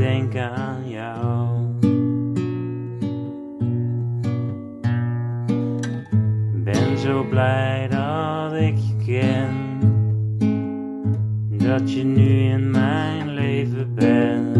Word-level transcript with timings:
denk 0.00 0.36
aan 0.36 0.88
jou. 0.88 1.48
Ben 6.64 6.98
zo 6.98 7.24
blij 7.28 7.88
dat 7.88 8.52
ik 8.52 8.76
je 8.76 8.96
ken, 9.06 9.78
dat 11.58 11.92
je 11.92 12.04
nu 12.04 12.42
in 12.42 12.70
mijn 12.70 13.28
leven 13.28 13.94
bent. 13.94 14.59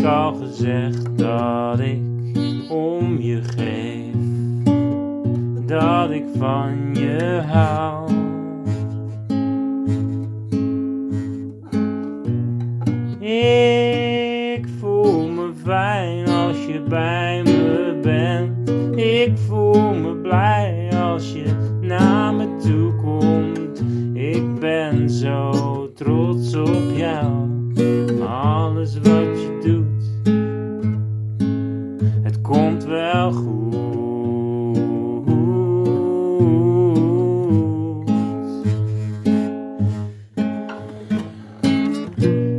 Ik 0.00 0.06
al 0.06 0.34
gezegd 0.34 1.18
dat 1.18 1.80
ik 1.80 2.00
om 2.70 3.18
je 3.18 3.42
geef 3.42 4.14
dat 5.66 6.10
ik 6.10 6.24
van 6.38 6.94
je 6.94 7.42
hou. 7.46 8.10
Ik 14.56 14.68
voel 14.78 15.28
me 15.28 15.52
fijn 15.64 16.28
als 16.28 16.66
je 16.66 16.80
bij 16.88 17.42
me 17.42 17.98
bent. 18.02 18.70
Ik 18.98 19.38
voel 19.38 19.94
me 19.94 20.19
wel 33.30 33.42
goed. 33.42 33.88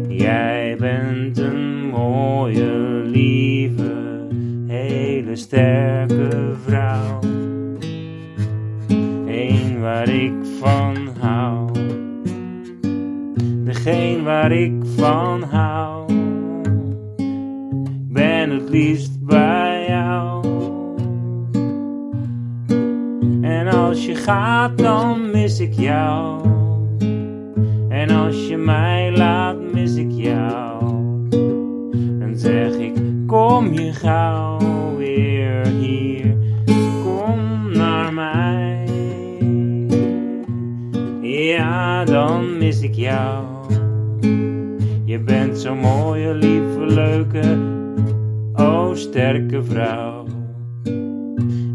Jij 0.09 0.75
bent 0.79 1.37
een 1.37 1.89
mooie, 1.89 3.01
lieve, 3.05 4.27
hele 4.67 5.35
sterke 5.35 6.53
vrouw. 6.65 7.19
Eén 9.27 9.79
waar 9.79 10.09
ik 10.09 10.33
van 10.59 10.95
hou. 11.19 11.71
Degene 13.63 14.21
waar 14.23 14.51
ik 14.51 14.73
van 14.95 15.43
hou. 15.43 16.05
Ben 18.09 18.49
het 18.49 18.69
liefst 18.69 19.25
bij 19.25 19.70
gaat, 24.31 24.77
dan 24.77 25.31
mis 25.31 25.59
ik 25.59 25.73
jou. 25.73 26.41
En 27.89 28.09
als 28.09 28.47
je 28.47 28.57
mij 28.57 29.11
laat, 29.17 29.73
mis 29.73 29.95
ik 29.95 30.11
jou. 30.11 30.83
Dan 32.19 32.35
zeg 32.35 32.73
ik, 32.73 32.93
kom 33.27 33.73
je 33.73 33.93
gauw 33.93 34.59
weer 34.97 35.65
hier. 35.65 36.35
Kom 37.03 37.71
naar 37.73 38.13
mij. 38.13 38.87
Ja, 41.21 42.05
dan 42.05 42.57
mis 42.57 42.81
ik 42.81 42.95
jou. 42.95 43.45
Je 45.05 45.19
bent 45.19 45.57
zo'n 45.57 45.79
mooie, 45.79 46.33
lieve, 46.33 46.85
leuke, 46.85 47.57
oh 48.53 48.93
sterke 48.93 49.63
vrouw. 49.63 50.25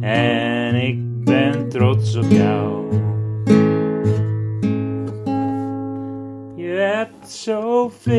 En 0.01 0.75
ik 0.75 1.06
trots 1.77 2.17
op 2.17 2.31
jou. 2.31 2.85
Je 6.57 6.95
hebt 6.95 7.29
zoveel 7.29 8.15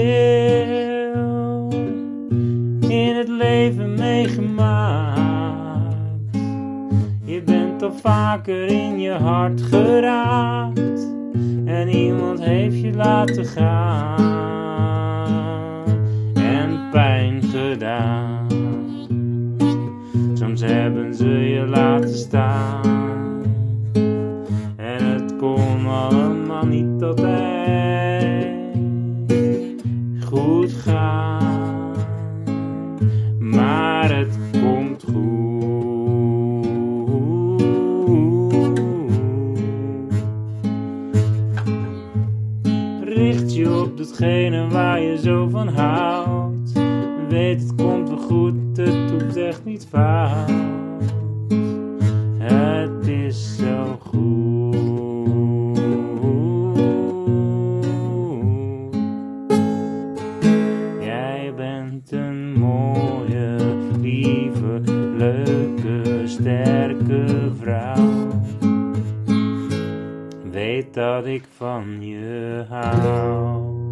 in 2.90 3.16
het 3.16 3.28
leven 3.28 3.94
meegemaakt. 3.94 5.18
Je 7.23 7.41
bent 7.45 7.84
al 7.84 7.91
vaker 7.91 8.66
in 8.66 9.00
je 9.00 9.12
hart 9.12 9.62
geraakt. 9.62 11.07
En 11.66 11.88
iemand 11.88 12.39
heeft 12.39 12.79
je 12.79 12.94
laten 12.94 13.45
gaan. 13.45 14.18
En 16.34 16.89
pijn 16.91 17.44
gedaan. 17.44 18.47
Soms 20.34 20.62
hebben 20.62 21.13
ze 21.13 21.29
je 21.29 21.66
laten 21.66 22.18
staan. 22.18 23.06
Kon 25.88 25.96
allemaal 25.96 26.66
niet 26.66 27.03
altijd 27.03 28.56
goed 30.20 30.74
gaan. 30.74 31.94
Maar 33.40 34.16
het 34.16 34.40
komt 34.52 35.03
goed. 35.03 35.46
Richt 43.04 43.56
je 43.56 43.81
op 43.81 43.98
datgene 43.98 44.68
waar 44.68 45.02
je 45.02 45.18
zo 45.18 45.48
van 45.48 45.68
houdt. 45.68 46.72
Weet 47.30 47.62
het 47.62 47.75
komt 47.75 48.09
wel 48.09 48.18
goed, 48.18 48.78
het 48.78 49.08
doet 49.08 49.36
echt 49.36 49.66
niet 49.66 49.88
fout. 49.90 50.87
Weet 70.51 70.94
dat 70.94 71.25
ik 71.25 71.44
van 71.57 72.01
je 72.01 72.66
hou. 72.69 73.87